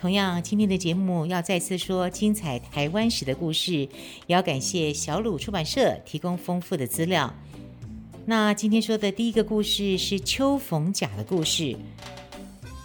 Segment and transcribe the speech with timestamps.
[0.00, 3.88] 同样，今天的节目要再次说精彩台湾史的故事，也
[4.28, 7.34] 要感谢小鲁出版社提供丰富的资料。
[8.24, 11.76] 那今天说的第一个故事是丘逢甲的故事。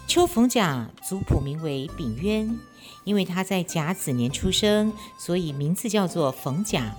[0.08, 2.58] 丘逢甲族谱名为丙渊，
[3.03, 6.95] 因为他在甲子年出生，所以名字叫做逢甲。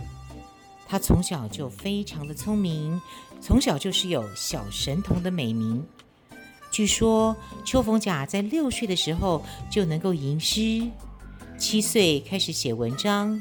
[0.87, 3.01] 他从小就非常的聪明，
[3.41, 5.85] 从小就是有小神童的美名。
[6.75, 10.83] 据说邱逢甲在六岁的时候就能够吟诗，
[11.57, 13.41] 七岁开始写文章，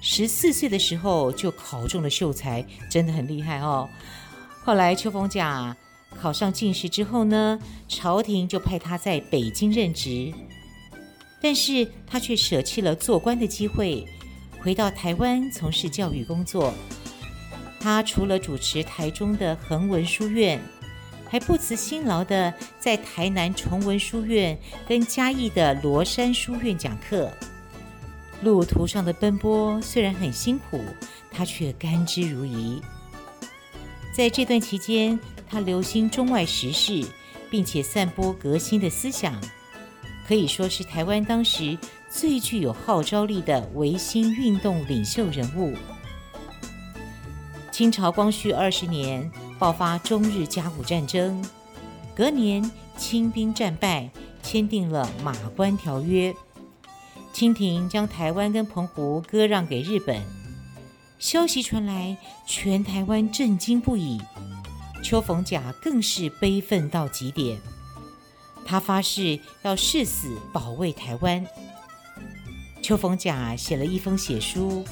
[0.00, 3.88] 十四岁的时候就考中了秀才，真的很厉害哦。
[4.64, 5.76] 后来邱逢甲
[6.20, 10.34] 考上进士之后呢，朝廷就派他在北京任职，
[11.40, 14.04] 但是他却舍弃了做官的机会，
[14.58, 16.74] 回到台湾从事教育工作。
[17.78, 20.60] 他除了主持台中的恒文书院，
[21.34, 27.28] 还不辞辛劳地在台南崇文书院跟嘉义的罗山书院讲课。
[28.42, 30.80] 路途上的奔波虽然很辛苦，
[31.32, 32.80] 他却甘之如饴。
[34.14, 35.18] 在这段期间，
[35.48, 37.04] 他留心中外时事，
[37.50, 39.36] 并且散播革新的思想，
[40.28, 41.76] 可以说是台湾当时
[42.08, 45.74] 最具有号召力的维新运动领袖人物。
[47.72, 49.28] 清朝光绪二十年
[49.58, 51.44] 爆发中日甲午战争，
[52.14, 54.10] 隔年清兵战败，
[54.42, 56.32] 签订了《马关条约》，
[57.32, 60.22] 清廷将台湾跟澎湖割让给日本。
[61.18, 62.16] 消息传来，
[62.46, 64.20] 全台湾震惊不已。
[65.02, 67.58] 丘逢甲更是悲愤到极点，
[68.66, 71.46] 他发誓要誓死保卫台湾。
[72.82, 74.84] 丘逢甲写了一封血书，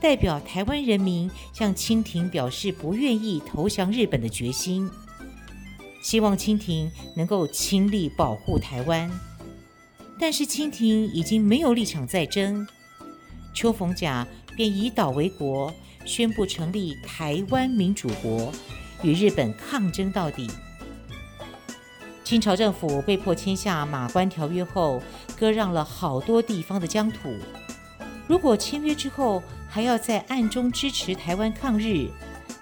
[0.00, 4.90] 代表台湾人民向清廷表示不愿意投降日本的决心，
[6.02, 9.10] 希望清廷能够倾力保护台湾。
[10.18, 12.66] 但是清廷已经没有立场再争。
[13.54, 15.72] 丘逢甲便以岛为国，
[16.04, 18.52] 宣布成立台湾民主国，
[19.02, 20.48] 与日本抗争到底。
[22.22, 25.02] 清朝政府被迫签下《马关条约》后，
[25.38, 27.34] 割让了好多地方的疆土。
[28.26, 29.42] 如果签约之后
[29.76, 32.08] 还要在暗中支持台湾抗日，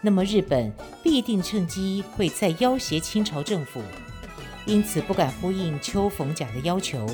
[0.01, 3.81] 那么日本必定趁机会再要挟清朝政府，
[4.67, 7.07] 因此不敢呼应丘逢甲的要求，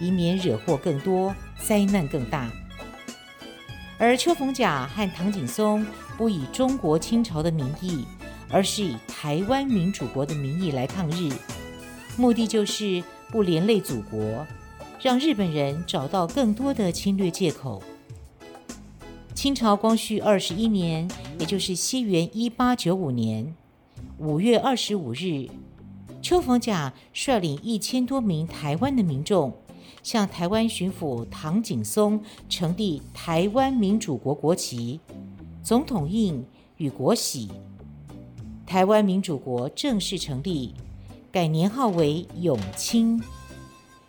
[0.00, 2.50] 以免惹祸更多，灾难更大。
[3.96, 5.86] 而丘逢甲和唐景崧
[6.18, 8.04] 不以中国清朝的名义，
[8.50, 11.32] 而是以台湾民主国的名义来抗日，
[12.16, 13.00] 目的就是
[13.30, 14.44] 不连累祖国，
[15.00, 17.80] 让日本人找到更多的侵略借口。
[19.44, 21.06] 清朝光绪二十一年，
[21.38, 23.54] 也就是西元一八九五年
[24.16, 25.50] 五月二十五日，
[26.22, 29.52] 丘逢甲率领一千多名台湾的民众。
[30.02, 32.18] 向台湾巡抚唐景崧
[32.48, 34.98] 呈递台湾民主国国旗、
[35.62, 36.42] 总统印
[36.78, 37.50] 与国玺，
[38.64, 40.72] 台湾民主国正式成立，
[41.30, 43.22] 改年号为永清，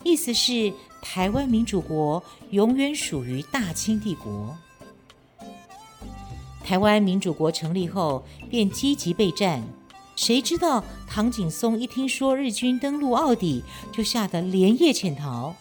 [0.01, 0.71] 意思是
[1.01, 4.55] 台湾民主国永远属于大清帝国。
[6.65, 9.61] 台湾民主国成立后，便积极备战，
[10.15, 15.53] 谁知道唐景崧一听说日军登陆澳底，就吓得连夜潜逃。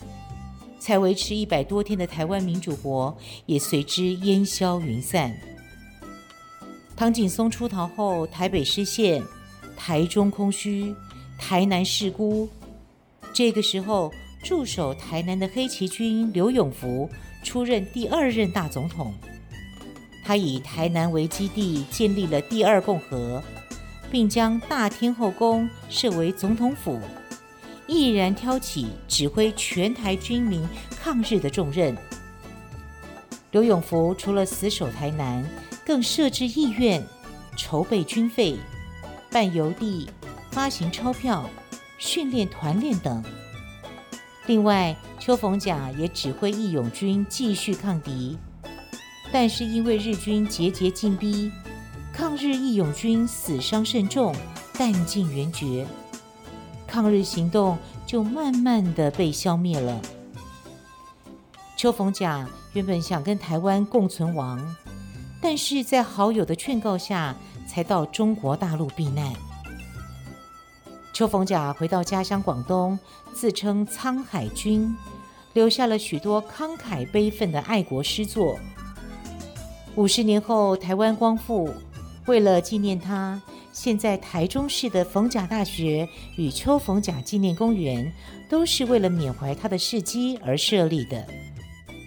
[0.79, 3.15] 才维持一百多天的台湾民主国
[3.45, 5.35] 也随之烟消云散。
[6.97, 9.23] 唐景崧出逃后，台北失陷，
[9.77, 10.95] 台中空虚，
[11.39, 12.49] 台南势孤。
[13.35, 14.11] 这个时候，
[14.43, 17.11] 驻守台南的黑旗军刘永福
[17.43, 19.13] 出任第二任大总统。
[20.25, 23.43] 他以台南为基地，建立了第二共和，
[24.11, 26.99] 并将大天后宫设为总统府。
[27.87, 31.95] 毅然挑起指挥全台军民抗日的重任。
[33.51, 35.45] 刘永福除了死守台南，
[35.85, 37.05] 更设置议院，
[37.55, 38.57] 筹备军费，
[39.31, 40.09] 办邮递，
[40.51, 41.49] 发行钞票，
[41.99, 43.23] 训练团练等。
[44.47, 48.39] 另外，丘逢甲也指挥义勇军继续抗敌，
[49.35, 51.51] 但是因为日军节节进逼，
[52.13, 54.33] 抗日义勇军死伤甚重，
[54.73, 55.85] 弹尽援绝。
[56.87, 57.77] 抗日行动
[58.07, 60.01] 就慢慢的被消灭了。
[61.77, 64.65] 邱逢甲原本想跟台湾共存亡，
[65.43, 67.35] 但是在好友的劝告下，
[67.67, 69.33] 才到中国大陆避难。
[71.13, 72.97] 邱逢甲回到家乡广东，
[73.33, 74.97] 自称沧海君，
[75.55, 78.57] 留下了许多慷慨悲愤的爱国诗作。
[79.97, 81.73] 五十年后，台湾光复，
[82.27, 83.41] 为了纪念他，
[83.73, 88.13] 现在台中市的逢甲大学与邱逢甲纪念公园
[88.49, 91.25] 都是为了缅怀他的事迹而设立的。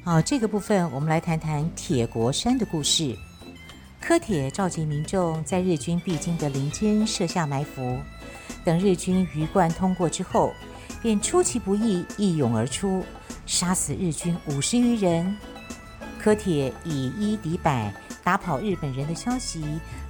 [0.04, 3.16] 好，这个部分我们来谈谈铁国山的故事。
[4.02, 7.98] 柯铁召集民众在日军必经的林间设下埋伏，
[8.66, 10.52] 等日军鱼贯通过之后，
[11.02, 13.02] 便出其不意一涌而出，
[13.46, 15.38] 杀死日军五十余人。
[16.28, 17.90] 柯铁以一敌百，
[18.22, 19.64] 打跑日本人的消息，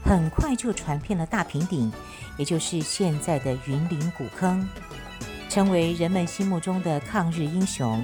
[0.04, 1.94] 很快就传遍了大平顶，
[2.38, 4.68] 也就是现在的云林古坑，
[5.48, 8.04] 成为人们心目中的抗日英雄。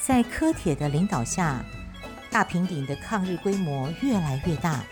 [0.00, 1.62] 在柯铁的领导下，
[2.30, 4.82] 大平顶的抗日规模越来越大，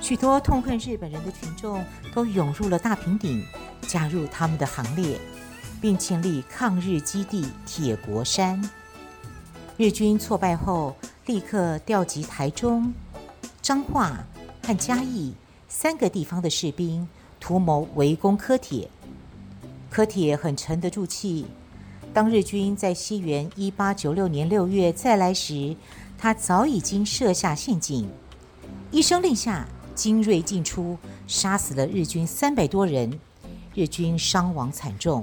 [0.00, 1.84] 许多痛恨日本人的群众
[2.14, 3.44] 都涌入了大平顶，
[3.82, 5.18] 加入他们的行列，
[5.80, 8.62] 并建立抗日基地铁国山。
[9.76, 10.96] 日军挫败后，
[11.28, 12.90] 立刻调集台中、
[13.60, 14.24] 彰化
[14.62, 15.34] 和嘉义
[15.68, 17.06] 三个地方的士兵，
[17.38, 18.88] 图谋围攻柯铁。
[19.90, 21.44] 柯铁很沉得住气。
[22.14, 25.76] 当日军在西元一八九六年六月再来时，
[26.16, 28.08] 他早已经设下陷阱。
[28.90, 30.96] 一声令下，精锐进出，
[31.26, 33.20] 杀死了日军三百多人，
[33.74, 35.22] 日军伤亡惨重。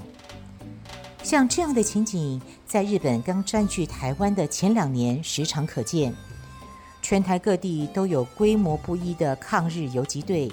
[1.26, 6.14] 像这样的情景，在日本刚占据台湾的前两年时常可见。
[7.02, 10.52] 全台各地都有规模不一的抗日游击队，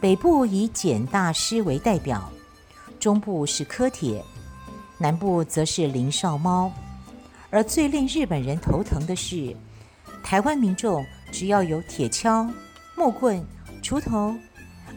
[0.00, 2.28] 北部以简大师为代表，
[2.98, 4.24] 中部是柯铁，
[4.98, 6.72] 南部则是林少猫。
[7.48, 9.54] 而最令日本人头疼的是，
[10.20, 12.52] 台湾民众只要有铁锹、
[12.96, 13.40] 木棍、
[13.80, 14.34] 锄头，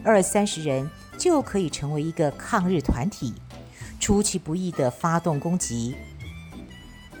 [0.02, 3.32] 二三十人就可以成为一个抗日团体。
[4.04, 5.94] 出其不意地发动攻击。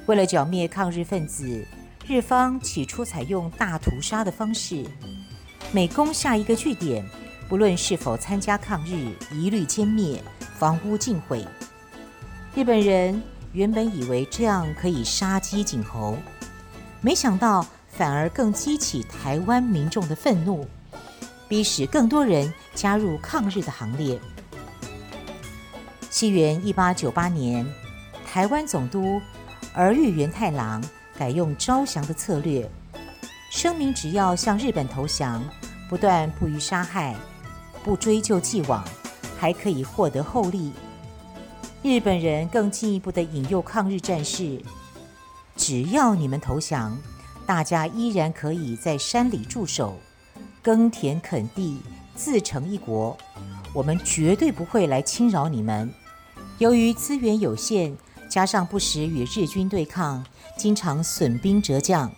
[0.04, 1.66] 为了剿灭抗日分子，
[2.06, 4.84] 日方起初采用大屠杀的方式，
[5.72, 7.02] 每攻下一个据点，
[7.48, 10.22] 不论是否参加抗日，一律歼灭，
[10.58, 11.42] 房屋尽毁。
[12.54, 13.22] 日本人
[13.54, 16.18] 原本以为这样可以杀鸡儆猴，
[17.00, 20.68] 没想到反而更激起台湾民众的愤怒，
[21.48, 24.20] 逼使更多人加入抗日的行列。
[26.14, 27.66] 西元一八九八年，
[28.24, 29.20] 台湾总督
[29.72, 30.80] 儿玉源太郎
[31.18, 32.70] 改用招降的策略，
[33.50, 35.42] 声明只要向日本投降，
[35.88, 37.16] 不但不予杀害，
[37.82, 38.84] 不追究既往，
[39.36, 40.72] 还可以获得厚利。
[41.82, 44.62] 日本人更进一步的引诱抗日战士：
[45.56, 46.96] 只要你们投降，
[47.44, 49.98] 大家依然可以在山里驻守，
[50.62, 51.80] 耕田垦地，
[52.14, 53.18] 自成一国。
[53.72, 55.92] 我们绝对不会来侵扰你们。
[56.64, 57.94] 由于资源有限，
[58.26, 60.24] 加上不时与日军对抗，
[60.56, 62.10] 经常损兵折将，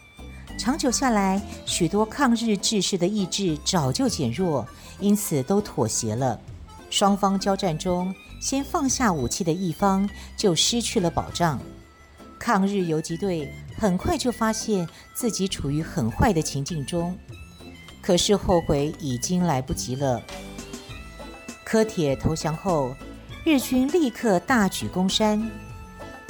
[0.56, 4.64] 长久下来，许多抗日志士的意志早就减弱，
[5.00, 6.40] 因此都妥协了。
[6.90, 11.61] 双方交战中，先放下武器的一方就失去了保障。
[12.38, 17.18] 抗日游击队很快就发现自己处于很坏的情境中，
[18.00, 20.23] 可是后悔已经来不及了。
[21.64, 22.94] 柯铁投降后。
[23.46, 25.48] 日军立刻大举攻山，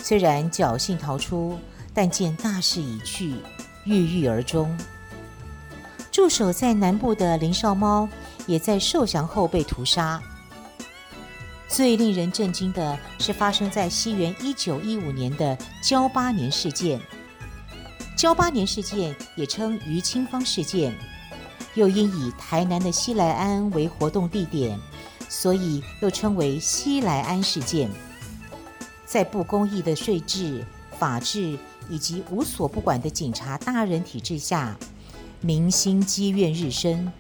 [0.02, 1.58] 虽然侥幸逃出，
[1.94, 3.36] 但见大势已去，
[3.84, 4.76] 郁郁而终。
[6.12, 8.06] 驻守在南部的林少猫
[8.46, 10.22] 也在受降后被屠杀。
[11.66, 17.00] 最令人震惊的是发生在西元一九一五年的噍吧年事件。
[18.14, 20.94] 噍吧年事件也称于清芳事件，
[21.72, 24.78] 又因以台南的西来庵为活动地点。
[25.28, 27.90] 所以又称为西来庵事件。
[29.04, 30.64] 在不公义的税制、
[30.98, 34.76] 法治以及无所不管的警察大人体制下，
[35.40, 37.12] 民心积怨日深，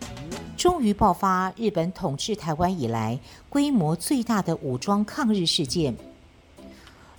[0.56, 5.96] 终于爆发日本统治台湾以来规模最大的武装抗日事件。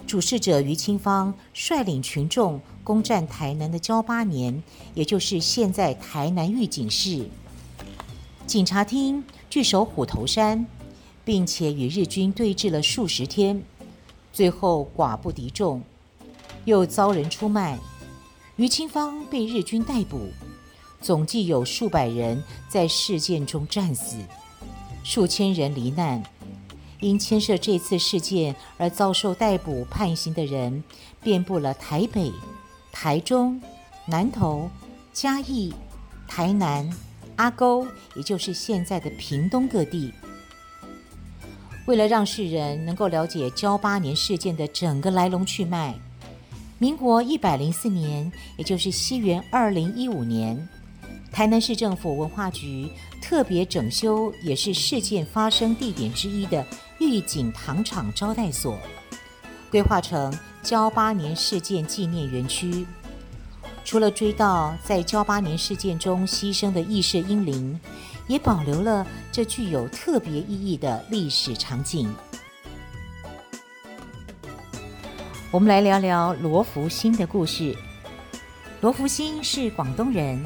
[0.05, 4.63] 主事者余清芳率领群众攻占台南的交八年，
[4.93, 7.27] 也就是现在台南玉井市。
[8.45, 10.65] 警察厅据守虎头山。
[11.27, 13.61] 并且与日军对峙了数十天，
[14.31, 15.81] 最后寡不敌众，
[16.63, 17.77] 又遭人出卖，
[18.55, 20.21] 于清芳被日军逮捕，
[21.01, 24.15] 总计有数百人在事件中战死，
[25.03, 26.23] 数千人罹难。
[27.01, 30.81] 因牵涉这次事件而遭受逮捕判刑的人，
[31.21, 32.31] 遍布了台北、
[32.89, 33.61] 台中、
[34.05, 34.69] 南投、
[35.11, 35.73] 嘉义、
[36.25, 36.89] 台南、
[37.35, 40.13] 阿沟，也就是现在的屏东各地。
[41.87, 45.95] 为了让世人能够了解交八年事件的整个来龙去脉，
[46.77, 50.67] 民国一百零四年，也就是西元二零一五年，
[51.31, 52.91] 台南市政府文化局
[53.21, 56.65] 特别整修，也是事件发生地点之一的
[56.99, 58.77] 御景糖厂招待所，
[59.71, 62.85] 规划成交八年事件纪念园区。
[63.85, 67.79] 除了追悼在交八年事件中牺牲的义士英灵，
[68.27, 72.13] 也保留了这具有特别意义的历史场景。
[75.49, 77.75] 我们来聊聊罗福星的故事。
[78.81, 80.45] 罗福星是广东人，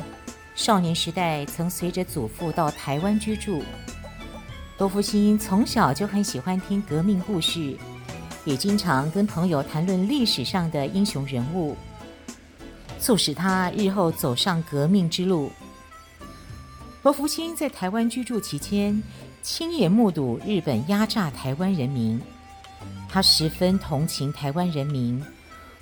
[0.55, 3.63] 少年时代曾随着祖父到台湾居住。
[4.77, 7.75] 罗福星从小就很喜欢听革命故事，
[8.45, 11.75] 也经常跟朋友谈论历史上的英雄人物。
[12.99, 15.51] 促使他日后走上革命之路。
[17.03, 19.01] 罗福星在台湾居住期间，
[19.41, 22.21] 亲眼目睹日本压榨台湾人民，
[23.09, 25.23] 他十分同情台湾人民。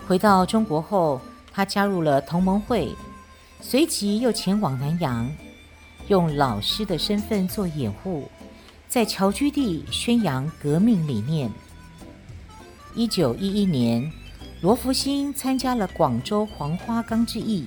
[0.08, 1.20] 回到中国后，
[1.52, 2.96] 他加入了同盟会，
[3.60, 5.30] 随即又前往南洋，
[6.08, 8.30] 用老师的身份做掩护，
[8.88, 11.52] 在侨居地宣扬革命理念。
[12.96, 14.10] 一九一一年。
[14.62, 17.66] 罗福星参加了广州黄花岗之役，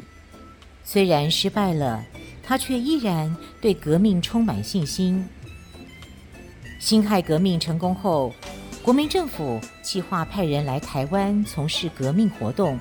[0.84, 2.04] 虽然失败了，
[2.42, 5.24] 他却依然对革命充满信心。
[6.78, 8.34] 辛亥革命成功后，
[8.82, 12.78] 国民政府计划派人来台湾从事革命活动。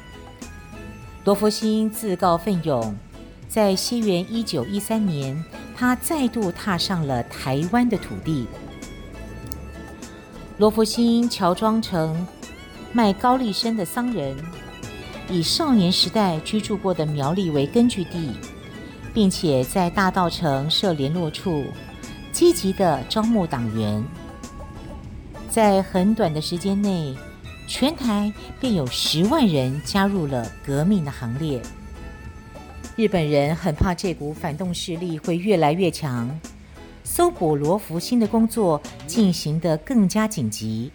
[1.23, 2.95] 罗福星自告奋勇，
[3.47, 5.43] 在西元一九一三年，
[5.77, 8.47] 他再度踏上了台湾的土地。
[10.57, 12.27] 罗福星乔装成
[12.91, 14.35] 卖高丽参的商人，
[15.29, 18.31] 以少年时代居住过的苗栗为根据地，
[19.13, 21.65] 并且在大道城设联络处，
[22.31, 24.03] 积极地招募党员。
[25.49, 27.13] 在很短的时间内，
[27.67, 31.61] 全台便有十万人加入了革命的行列。
[32.95, 36.39] 日本人很怕这股反动势力会越来越强，
[37.03, 40.91] 搜捕罗福星的工作进行得更加紧急。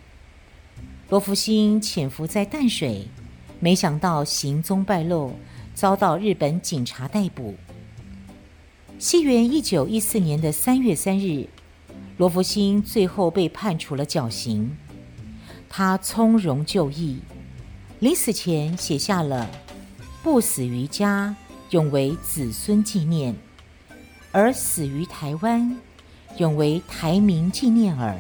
[1.09, 3.09] 罗福星潜伏在淡水，
[3.61, 5.33] 没想到行踪败露，
[5.75, 7.55] 遭到日本警察逮捕。
[8.99, 11.47] 西元一九一四年的三月三日，
[12.17, 14.75] 罗福星最后被判处了绞刑。
[15.69, 17.19] 他从容就义，
[17.99, 19.51] 临死前写下了
[20.25, 21.37] “不死于家，
[21.71, 23.35] 永为子孙纪念；
[24.33, 25.77] 而死于台湾，
[26.39, 28.17] 永为台民纪念耳。”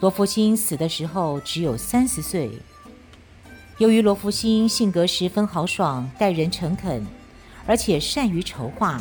[0.00, 2.50] 罗福星死的时候只有三十岁。
[3.78, 7.06] 由于罗福星性格十分豪爽，待人诚恳，
[7.66, 9.00] 而且善于筹划，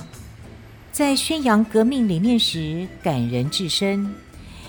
[0.91, 4.13] 在宣扬革命理念时感人至深，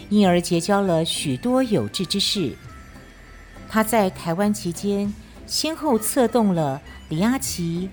[0.08, 2.56] 因而结交了许多有志之士。
[3.68, 5.12] 他在台湾期间，
[5.46, 7.88] 先后策动了李阿奇、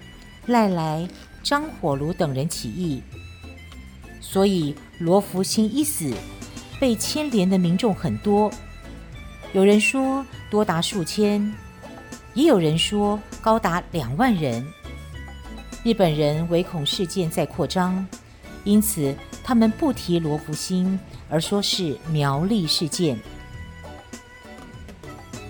[0.46, 1.08] 赖来、
[1.44, 3.02] 张火炉等人起义，
[4.20, 6.14] 所以罗福星一死。
[6.80, 8.52] 被牵连的民众很多，
[9.52, 11.52] 有人说多达数千，
[12.36, 14.64] 也有人说高达两万人。
[15.88, 18.06] 日本人唯恐事件再扩张，
[18.66, 23.18] 因此他们不提罗福星，而说是苗栗事件。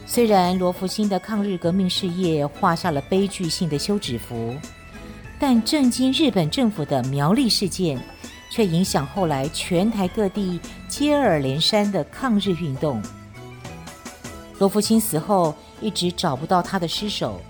[0.06, 4.56] 虽然罗福星的抗日革命事业画下了悲剧性的休止符，
[5.40, 8.00] 但震惊日本政府的苗栗事件，
[8.52, 13.02] 却影响后来全台各地接二连三的抗日运动。
[14.60, 17.42] 罗福星死后，一直找不到他的尸首。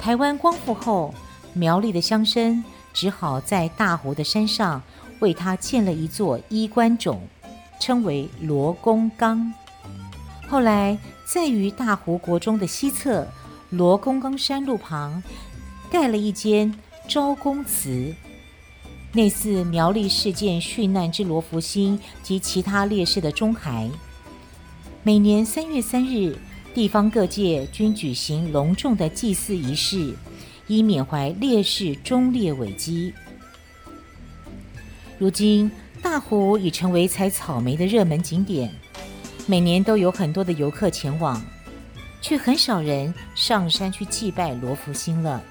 [0.00, 1.14] 台湾光复后，
[1.54, 4.82] 苗栗的乡绅只好在大湖的山上
[5.20, 7.20] 为他建了一座衣冠冢，
[7.80, 9.52] 称为罗公岗。
[10.48, 13.26] 后来，再于大湖国中的西侧
[13.70, 15.22] 罗公冈山路旁，
[15.90, 16.72] 盖了一间
[17.08, 18.14] 招公祠。
[19.12, 23.88] 内祀苗栗事件殉难之罗福星及其他烈士的钟骸。
[25.04, 26.36] 每年三月三日，
[26.74, 30.14] 地方各界均举行隆重的祭祀仪式，
[30.66, 33.12] 以缅怀烈士忠烈伟绩。
[35.18, 35.70] 如今，
[36.02, 38.70] 大湖已成为采草莓的热门景点，
[39.46, 41.42] 每年都有很多的游客前往，
[42.20, 45.42] 却很少人上山去祭拜罗福星了。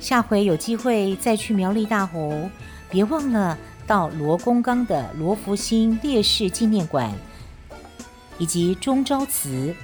[0.00, 2.48] 下回有机会再去苗栗大湖，
[2.90, 7.12] 别忘了到罗公冈的罗福星烈士纪念馆
[8.38, 9.74] 以及中昭祠，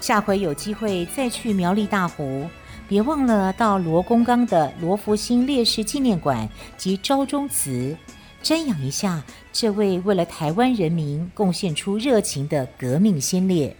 [0.00, 2.48] 下回有机会再去苗栗大湖，
[2.88, 7.96] 别忘了到罗公岗的罗福星烈士纪念馆及昭忠祠，
[8.42, 13.76] 瞻仰一下这位为了台湾人民贡献出热情的革命先烈。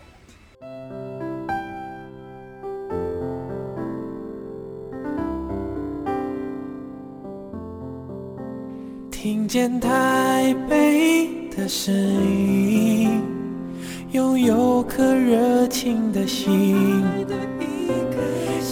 [9.10, 13.22] 听见台北的声音。
[14.12, 17.04] 拥有颗热情的心，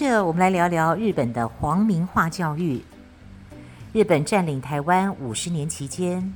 [0.00, 2.82] 着，我们来聊聊日本的皇民化教育。
[3.92, 6.32] 日本占领台湾五十年期间，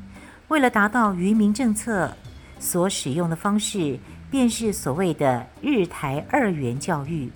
[0.49, 2.15] 为了达到愚民政策，
[2.59, 3.99] 所使用的方式
[4.31, 7.33] 便是所谓的“日台二元教育”。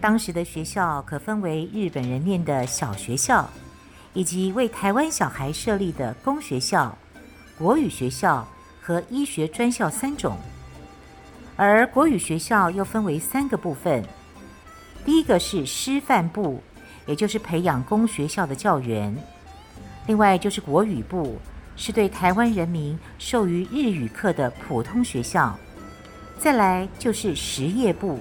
[0.00, 3.50] 当时的学校可分为日本人念的小学校，
[4.14, 6.96] 以及为台湾小孩设立的公学校、
[7.58, 8.46] 国语学校
[8.80, 10.36] 和医学专校三种。
[11.56, 14.00] 而国语学校又分为三个部分。
[15.04, 16.62] 第一个是师范部，
[17.06, 19.12] 也就是培养公学校的教员；
[20.06, 21.38] 另外就是国语部，
[21.74, 25.52] 是对台湾人民授予日语课的普通学校；
[26.38, 28.20] 再来就是实业部，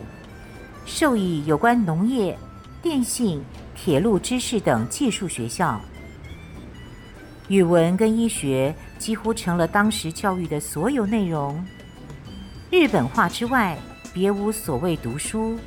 [0.86, 2.36] 授予有关农业、
[2.82, 3.44] 电信、
[3.76, 5.80] 铁路知识等技术学校。
[7.48, 11.64] 语文跟医学几乎成了当时教育的所有内容。
[12.72, 13.78] 日本话之外，
[14.14, 15.60] 别无所谓读书。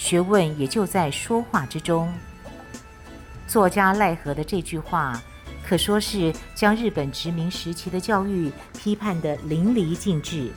[0.00, 2.10] 学问也就在说话之中。
[3.46, 5.20] 作家赖和的这句话，
[5.62, 10.50] 可说是将日本殖民时期的教育批判得淋漓尽致。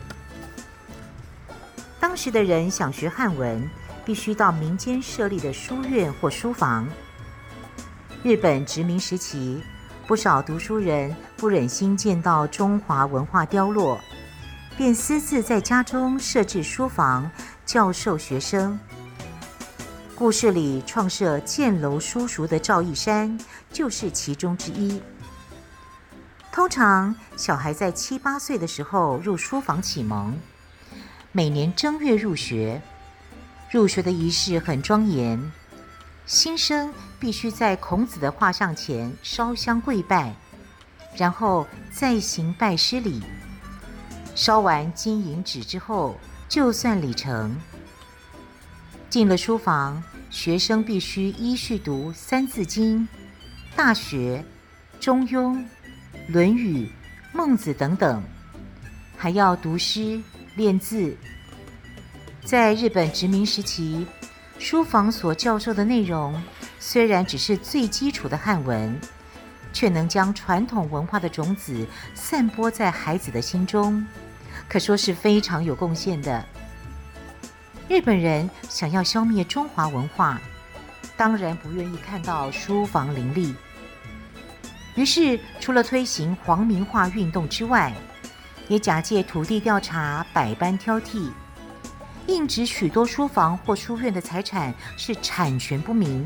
[2.00, 3.70] 当时的人想学汉文，
[4.06, 6.88] 必须到民间设立的书院或书房。
[8.24, 9.62] 日本殖民时期，
[10.08, 14.00] 不少读书人不忍心见到中华文化凋落，
[14.78, 17.30] 便私自在家中设置书房，
[17.66, 18.80] 教授学生。
[20.15, 23.38] 故事里创设建楼书塾的赵一山
[23.71, 25.02] 就是其中之一。
[26.52, 30.38] 通常小孩在七八岁的时候入书房启蒙，
[31.32, 32.82] 每年正月入学。
[33.71, 35.52] 入学的仪式很庄严，
[36.28, 40.36] 新生必须在孔子的画像前烧香跪拜，
[41.17, 43.23] 然后再行拜师礼。
[44.36, 46.15] 烧完金银纸之后，
[46.47, 47.58] 就算礼成。
[49.13, 52.97] 进了书房，学生必须依序读《三字经》
[53.76, 54.43] 《大学》
[55.06, 55.54] 《中庸》
[56.30, 56.86] 《论语》
[57.32, 58.23] 《孟子》等等，
[59.15, 60.19] 还要读诗
[60.56, 61.15] 练字。
[62.43, 64.08] 在日本殖民时期，
[64.58, 66.41] 书房所教授的内容
[66.80, 68.99] 虽然只是最基础的汉文，
[69.71, 74.04] 却能将传统文化的种子散播在孩子的心中，
[74.67, 76.43] 可说是非常有贡献的。
[77.89, 80.39] 日本人想要消灭中华文化，
[81.17, 83.54] 当然不愿意看到书房林立。
[84.96, 87.93] 于是，除了推行皇民化运动之外，
[88.69, 91.30] 也假借土地调查，百般挑剔，
[92.28, 96.26] 硬指许多书房或书院的财产是产权不明，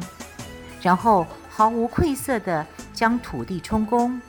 [0.79, 4.21] 然后毫无愧色地将土地充公。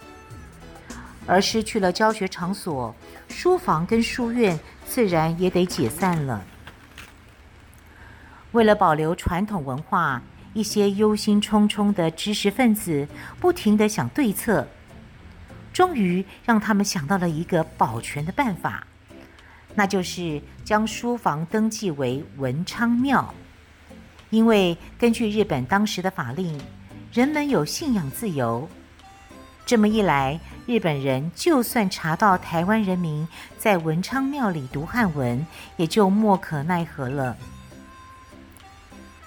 [1.27, 2.95] 而失去了教学场所，
[3.29, 6.43] 书房跟书院自然也得解散了。
[8.53, 10.23] 为了保留传统文化，
[10.55, 13.07] 一些忧心忡忡的知识分子
[13.39, 14.67] 不停地想对策，
[15.73, 18.87] 终于让他们想到了一个保全的办法，
[19.75, 23.33] 那就是将书房登记为文昌庙。
[24.31, 26.61] 因为根据日本当时的法令，
[27.13, 28.69] 人们有信仰自由，
[29.65, 37.37] 这么一来，日本人就算查到台湾人民在文昌庙里读汉文，也就莫可奈何了。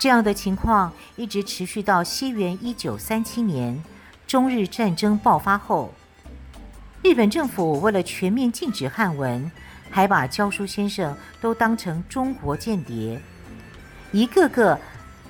[0.01, 3.83] 这样的情况一直持续到西元一九三七年，
[4.25, 5.93] 中日战争爆发后，
[7.03, 9.51] 日本政府为了全面禁止汉文，
[9.91, 13.21] 还把教书先生都当成中国间谍，
[14.11, 14.79] 一个个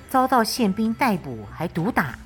[0.08, 2.18] 遭到宪兵逮捕，还毒打，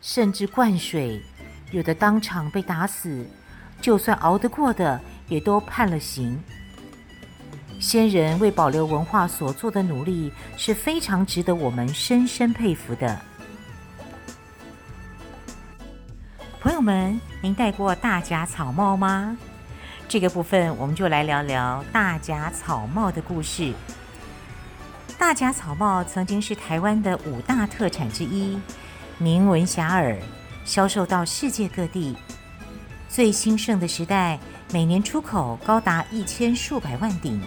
[0.00, 1.22] 甚至灌水，
[1.70, 3.24] 有的当场被打死，
[3.80, 6.42] 就算熬得过的，也都判了刑。
[7.80, 13.20] 先人为保留文化所做的努力是非常值得我们深深佩服的。
[16.60, 19.36] 朋友们，您戴过大甲草帽吗？
[20.08, 23.72] 这个部分我们就来聊聊大甲草帽的故事。
[25.18, 28.58] 大甲草帽曾经是台湾的五大特产之一，
[29.18, 30.16] 名闻遐迩，
[30.64, 32.16] 销售到世界各地。
[33.08, 34.38] 最兴盛的时代，
[34.72, 37.40] 每年出口高达一千数百万顶。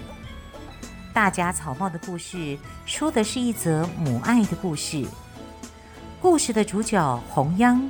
[1.18, 5.04] 大甲草帽的故事，说的是一则母爱的故事。
[6.22, 7.90] 故事的主角红央，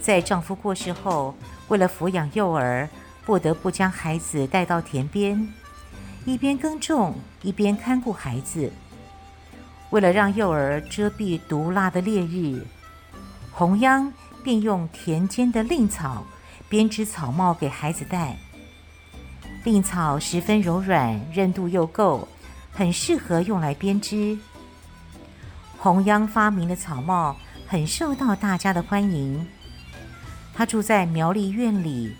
[0.00, 1.36] 在丈夫过世后，
[1.68, 2.88] 为了抚养幼儿，
[3.24, 5.48] 不得不将孩子带到田边，
[6.24, 8.72] 一边耕种，一边看顾孩子。
[9.90, 12.60] 为了让幼儿遮蔽毒辣的烈日，
[13.52, 16.24] 红央便用田间的蔺草
[16.68, 18.36] 编织草帽给孩子戴。
[19.62, 22.26] 蔺草十分柔软，韧度又够，
[22.74, 24.36] 很适合用来编织。
[25.78, 29.46] 红央发明的草帽很受到大家的欢迎。
[30.52, 32.14] 他住在苗栗苑里，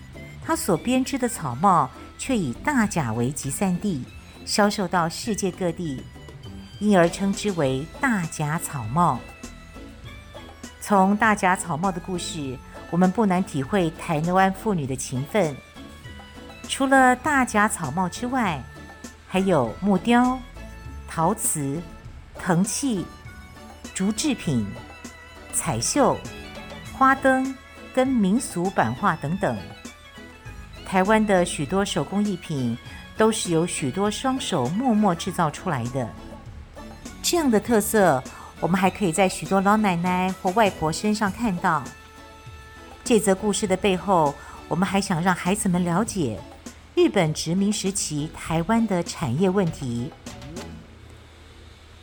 [0.44, 4.04] 他所编织的草帽却以大甲为集散地，
[4.44, 6.02] 销售到世界各地。
[6.80, 9.18] 因而称之为大甲草帽。
[10.80, 12.58] 从大甲草帽的故事，
[12.90, 15.56] 我们不难体会台湾妇女的勤奋。
[16.68, 18.62] 除了大甲草帽之外，
[19.34, 20.38] 还有木雕、
[21.08, 21.82] 陶瓷、
[22.38, 23.04] 藤器、
[23.92, 24.64] 竹制品、
[25.52, 26.16] 彩绣、
[26.96, 27.52] 花灯
[27.92, 29.58] 跟民俗版画等等。
[30.86, 32.78] 台湾的许多手工艺品，
[33.16, 36.08] 都是由许多双手默默制造出来的。
[37.20, 38.22] 这样的特色，
[38.60, 41.82] 我们还可以在许多老奶奶或外婆身上看到。
[43.02, 44.32] 这则故事的背后，
[44.68, 46.38] 我们还想让孩子们了解
[46.94, 50.12] 日本殖民时期台湾的产业问题。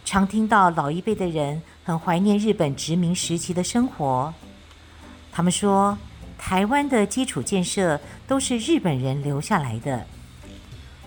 [0.04, 4.34] 常听到老一辈的人很怀念日本殖民时期的生活，
[5.32, 5.98] 他们说
[6.38, 10.06] 台湾的基础建设都是日本人留下来的。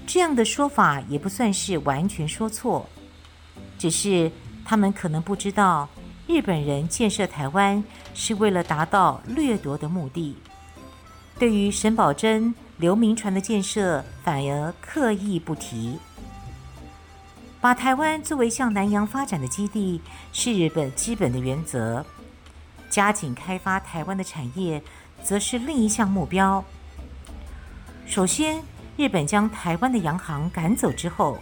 [0.07, 2.88] 这样的说法也不算是完全说错。
[3.79, 4.33] 只是
[4.64, 5.87] 他们可能不知道，
[6.27, 10.35] 日本人建设台湾是为了达到掠夺的目的。
[11.38, 15.98] 对于沈葆楨、刘铭传的建设，反而刻意不提。
[17.60, 20.00] 把台湾作为向南洋发展的基地，
[20.32, 22.04] 是日本基本的原则。
[22.90, 24.82] 加紧开发台湾的产业，
[25.22, 26.64] 则是另一项目标。
[28.06, 28.62] 首先，
[28.96, 31.38] 日本将台湾的洋行赶走之后。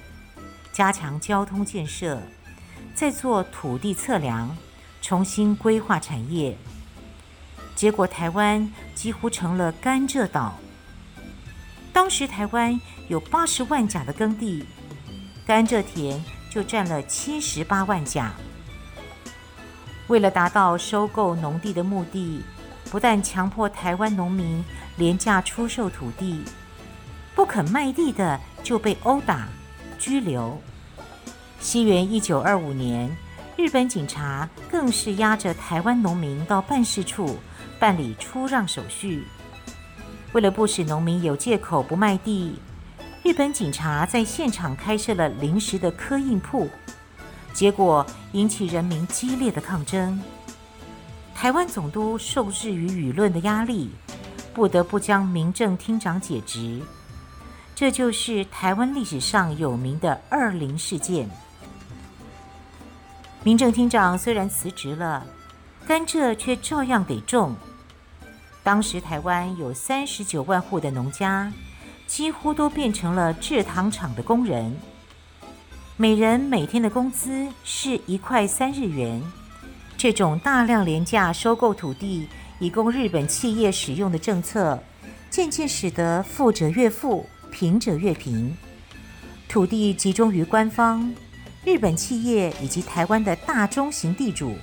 [0.73, 2.23] 加强交通建设，
[2.95, 4.57] 再做土地测量，
[5.03, 6.57] 重新规划产业。
[7.75, 10.59] 结果，台湾几乎成了甘蔗岛。
[11.93, 14.65] 当时台湾有八十万甲的耕地，
[15.47, 18.33] 甘蔗田就占了七十八万甲。
[20.09, 22.43] 为了达到收购农地的目的，
[22.91, 24.65] 不但强迫台湾农民
[24.97, 26.43] 廉价出售土地，
[27.35, 29.49] 不肯卖地的就被殴打。
[29.99, 30.61] 拘留。
[31.61, 33.17] 西元一九二五年，
[33.57, 37.39] 日本警察更是押着台湾农民到办事处
[37.79, 39.25] 办理出让手续。
[40.33, 42.59] 为了不使农民有借口不卖地，
[43.23, 46.69] 日本警察在现场开设了临时的刻印铺，
[47.53, 50.21] 结果引起人民激烈的抗争。
[51.35, 53.91] 台湾总督受制于舆论的压力，
[54.55, 56.81] 不得不将民政厅长解职。
[57.75, 61.29] 这就是台湾历史上有名的二林事件。
[63.43, 65.27] 民政厅长虽然辞职了，
[65.87, 67.55] 甘蔗却照样得种。
[68.63, 71.53] 当时台湾有三十九万户的农家，
[72.07, 74.77] 几乎都变成了制糖厂的工人，
[75.97, 79.23] 每人每天的工资是一块三日元。
[79.97, 84.83] 这种大量廉价收购土地以供日本企业使用的政策，
[85.31, 87.27] 渐渐使得富者越富。
[87.55, 88.57] 贫者越贫，
[89.47, 91.15] 土地集中于官方，
[91.67, 94.57] 日本企业以及台湾的大中型地主，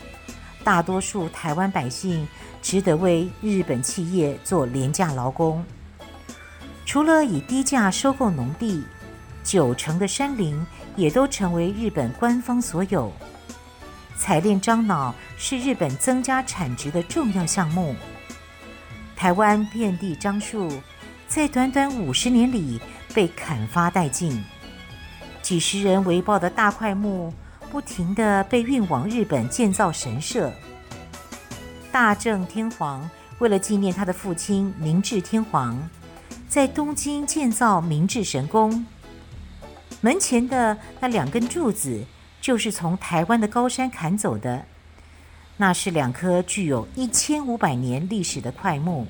[0.63, 2.27] 大多数台湾百姓
[2.61, 5.63] 只得为日本企业做廉价劳工。
[6.85, 8.83] 除了以低价收购农地，
[9.43, 13.11] 九成的山林也都成为日本官方所有。
[14.17, 17.95] 采炼樟脑是日本增加产值的重要项目。
[19.15, 20.71] 台湾遍地樟树。
[21.27, 22.81] 在短短五十年里
[23.13, 24.43] 被砍伐殆尽，
[25.43, 27.31] 几十人围抱的大块木
[27.71, 30.51] 不停地被运往日本建造神社。
[31.91, 35.77] 大正天皇为了纪念他的父亲明治天皇，
[36.47, 38.85] 在东京建造明治神宫。
[40.01, 42.03] 门前的那两根柱子，
[42.39, 44.65] 就是从台湾的高山砍走的。
[45.57, 49.05] 那是两棵具有一千五百年历史的桧木。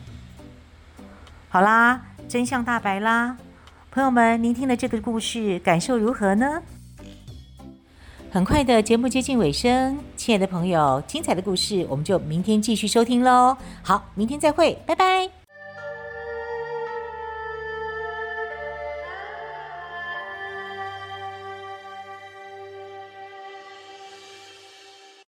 [1.47, 3.37] 好啦，真相大白啦！
[3.91, 6.61] 朋友们，您听了这个故事，感受如何呢？
[8.31, 13.57] 很快的节目接近尾声，亲爱的朋友，精彩的故事我们就明天继续收听喽。
[13.81, 15.38] 好，明天再会，拜拜。